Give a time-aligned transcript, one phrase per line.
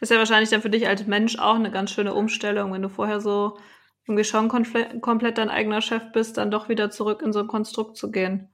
[0.00, 2.88] Ist ja wahrscheinlich dann für dich als Mensch auch eine ganz schöne Umstellung, wenn du
[2.88, 3.58] vorher so
[4.06, 7.96] irgendwie schon komplett dein eigener Chef bist, dann doch wieder zurück in so ein Konstrukt
[7.96, 8.48] zu gehen.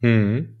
[0.00, 0.58] Hm.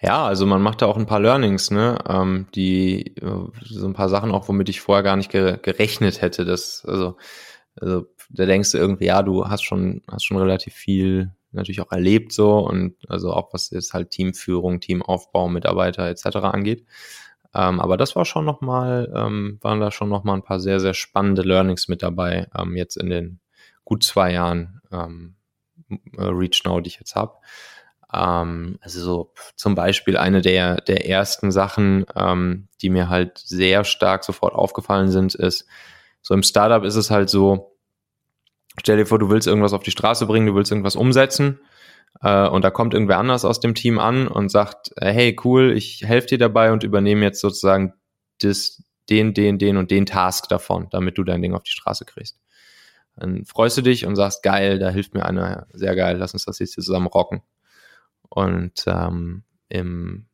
[0.00, 1.98] Ja, also man macht da auch ein paar Learnings, ne?
[2.08, 6.20] Ähm, die äh, so ein paar Sachen auch, womit ich vorher gar nicht ge gerechnet
[6.20, 6.44] hätte.
[6.44, 7.16] Das, also,
[7.74, 11.90] also da denkst du irgendwie, ja, du hast schon, hast schon relativ viel natürlich auch
[11.90, 16.36] erlebt so und also auch was jetzt halt Teamführung, Teamaufbau, Mitarbeiter etc.
[16.36, 16.84] angeht.
[17.54, 20.94] Ähm, aber das war schon nochmal, ähm, waren da schon nochmal ein paar sehr, sehr
[20.94, 23.40] spannende Learnings mit dabei, ähm, jetzt in den
[23.84, 25.36] gut zwei Jahren ähm,
[25.90, 27.36] äh, Reach Now, die ich jetzt habe.
[28.12, 33.84] Ähm, also so zum Beispiel eine der, der ersten Sachen, ähm, die mir halt sehr
[33.84, 35.66] stark sofort aufgefallen sind, ist,
[36.20, 37.76] so im Startup ist es halt so,
[38.78, 41.60] stell dir vor, du willst irgendwas auf die Straße bringen, du willst irgendwas umsetzen
[42.22, 45.72] äh, und da kommt irgendwer anders aus dem Team an und sagt, äh, hey, cool,
[45.76, 47.94] ich helfe dir dabei und übernehme jetzt sozusagen
[48.40, 52.04] das, den, den, den und den Task davon, damit du dein Ding auf die Straße
[52.04, 52.38] kriegst.
[53.16, 56.44] Dann freust du dich und sagst, geil, da hilft mir einer, sehr geil, lass uns
[56.44, 57.42] das jetzt hier zusammen rocken.
[58.28, 60.26] Und ähm, im,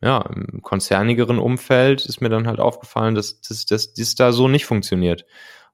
[0.00, 4.48] ja, im konzernigeren Umfeld ist mir dann halt aufgefallen, dass das, das, das da so
[4.48, 5.26] nicht funktioniert,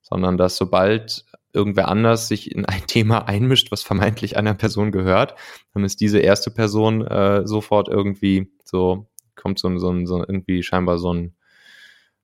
[0.03, 1.25] sondern dass sobald
[1.57, 5.35] irgendwer anders sich in ein Thema einmischt, was vermeintlich einer Person gehört,
[5.75, 10.98] dann ist diese erste Person äh, sofort irgendwie so, kommt so, so, so irgendwie scheinbar
[10.98, 11.35] so ein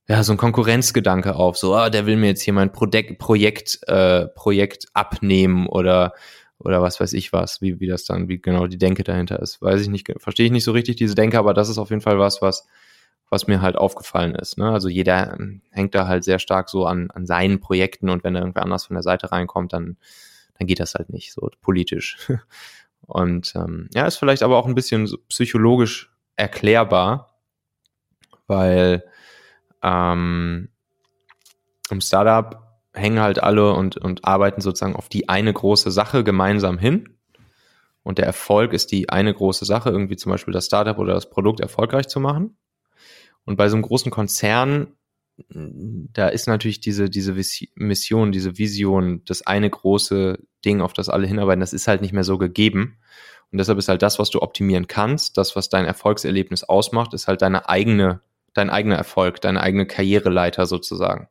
[0.08, 3.78] ja, so ein Konkurrenzgedanke auf, so, ah, der will mir jetzt hier mein Projekt, Projekt,
[3.86, 6.12] äh, Projekt abnehmen oder
[6.58, 9.60] oder was weiß ich was, wie, wie das dann, wie genau die Denke dahinter ist.
[9.62, 12.02] Weiß ich nicht, verstehe ich nicht so richtig diese Denke, aber das ist auf jeden
[12.02, 12.66] Fall was, was,
[13.32, 14.58] was mir halt aufgefallen ist.
[14.58, 14.70] Ne?
[14.70, 18.34] Also jeder ähm, hängt da halt sehr stark so an, an seinen Projekten und wenn
[18.34, 19.96] da irgendwer anders von der Seite reinkommt, dann,
[20.58, 22.18] dann geht das halt nicht so politisch.
[23.04, 27.34] Und ähm, ja, ist vielleicht aber auch ein bisschen so psychologisch erklärbar,
[28.46, 29.02] weil
[29.82, 30.68] ähm,
[31.90, 36.78] im Startup hängen halt alle und, und arbeiten sozusagen auf die eine große Sache gemeinsam
[36.78, 37.18] hin.
[38.04, 41.28] Und der Erfolg ist die eine große Sache, irgendwie zum Beispiel das Startup oder das
[41.28, 42.56] Produkt erfolgreich zu machen.
[43.44, 44.88] Und bei so einem großen Konzern,
[45.48, 47.34] da ist natürlich diese, diese
[47.74, 52.12] Mission, diese Vision, das eine große Ding, auf das alle hinarbeiten, das ist halt nicht
[52.12, 52.98] mehr so gegeben.
[53.50, 57.28] Und deshalb ist halt das, was du optimieren kannst, das, was dein Erfolgserlebnis ausmacht, ist
[57.28, 58.20] halt deine eigene,
[58.54, 61.28] dein eigener Erfolg, deine eigene Karriereleiter sozusagen.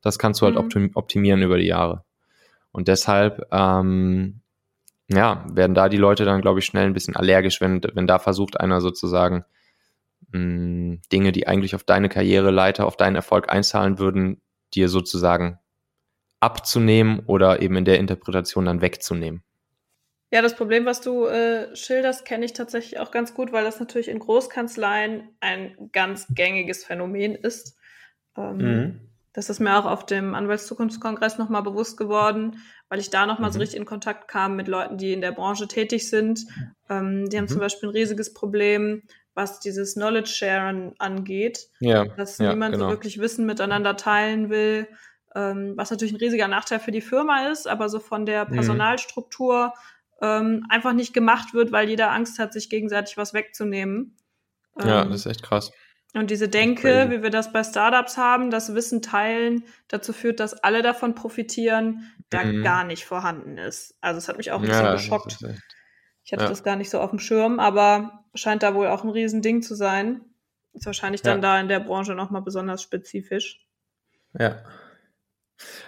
[0.00, 0.92] Das kannst du halt mhm.
[0.94, 2.04] optimieren über die Jahre.
[2.70, 4.40] Und deshalb, ähm,
[5.08, 8.18] ja, werden da die Leute dann, glaube ich, schnell ein bisschen allergisch, wenn, wenn da
[8.18, 9.44] versucht einer sozusagen
[10.32, 14.40] mh, Dinge, die eigentlich auf deine Karriereleiter, auf deinen Erfolg einzahlen würden,
[14.74, 15.58] dir sozusagen
[16.40, 19.42] abzunehmen oder eben in der Interpretation dann wegzunehmen.
[20.30, 23.80] Ja, das Problem, was du äh, schilderst, kenne ich tatsächlich auch ganz gut, weil das
[23.80, 27.78] natürlich in Großkanzleien ein ganz gängiges Phänomen ist.
[28.36, 29.00] Ähm, mhm.
[29.32, 32.60] Das ist mir auch auf dem Anwaltszukunftskongress nochmal bewusst geworden,
[32.90, 33.54] weil ich da nochmal mhm.
[33.54, 36.40] so richtig in Kontakt kam mit Leuten, die in der Branche tätig sind.
[36.90, 37.48] Ähm, die haben mhm.
[37.48, 39.02] zum Beispiel ein riesiges Problem,
[39.38, 42.86] was dieses Knowledge Sharen angeht, ja, dass ja, niemand genau.
[42.86, 44.88] so wirklich Wissen miteinander teilen will,
[45.36, 48.54] ähm, was natürlich ein riesiger Nachteil für die Firma ist, aber so von der mhm.
[48.54, 49.74] Personalstruktur
[50.20, 54.16] ähm, einfach nicht gemacht wird, weil jeder Angst hat, sich gegenseitig was wegzunehmen.
[54.76, 55.70] ja, ähm, das ist echt krass.
[56.14, 60.54] Und diese Denke, wie wir das bei Startups haben, das Wissen teilen, dazu führt, dass
[60.54, 62.64] alle davon profitieren, da mhm.
[62.64, 63.94] gar nicht vorhanden ist.
[64.00, 65.38] Also es hat mich auch ein bisschen ja, geschockt.
[66.28, 66.50] Ich hatte ja.
[66.50, 69.74] das gar nicht so auf dem Schirm, aber scheint da wohl auch ein Riesending zu
[69.74, 70.20] sein.
[70.74, 71.54] Ist wahrscheinlich dann ja.
[71.54, 73.66] da in der Branche nochmal besonders spezifisch.
[74.38, 74.56] Ja.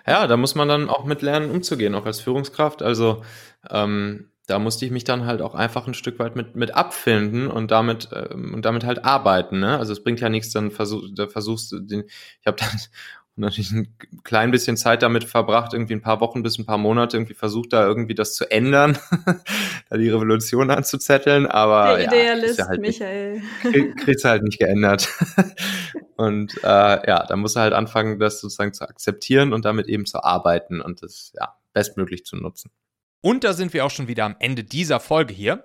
[0.06, 2.80] Ja, da muss man dann auch mit lernen, umzugehen, auch als Führungskraft.
[2.80, 3.22] Also
[3.68, 7.46] ähm, da musste ich mich dann halt auch einfach ein Stück weit mit, mit abfinden
[7.46, 9.60] und damit, ähm, und damit halt arbeiten.
[9.60, 9.76] Ne?
[9.76, 12.04] Also es bringt ja nichts, dann versuch, da versuchst du den,
[12.40, 12.80] ich habe dann
[13.40, 17.16] natürlich ein klein bisschen Zeit damit verbracht, irgendwie ein paar Wochen bis ein paar Monate,
[17.16, 18.98] irgendwie versucht da irgendwie das zu ändern,
[19.90, 23.42] da die Revolution anzuzetteln, aber Der Idealist, ja, halt Michael.
[23.64, 25.08] Nicht, kriegst halt nicht geändert.
[26.16, 30.06] und äh, ja, da musst du halt anfangen, das sozusagen zu akzeptieren und damit eben
[30.06, 32.70] zu arbeiten und das ja bestmöglich zu nutzen.
[33.22, 35.64] Und da sind wir auch schon wieder am Ende dieser Folge hier.